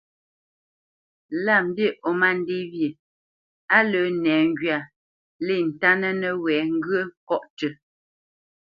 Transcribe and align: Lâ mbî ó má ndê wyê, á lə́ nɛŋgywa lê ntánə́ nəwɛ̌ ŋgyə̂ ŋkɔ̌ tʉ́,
Lâ 1.45 1.57
mbî 1.67 1.87
ó 2.07 2.09
má 2.19 2.29
ndê 2.39 2.59
wyê, 2.71 2.89
á 3.75 3.79
lə́ 3.91 4.05
nɛŋgywa 4.23 4.79
lê 5.45 5.57
ntánə́ 5.69 6.11
nəwɛ̌ 6.21 6.59
ŋgyə̂ 6.73 7.01
ŋkɔ̌ 7.11 7.39
tʉ́, 7.57 7.71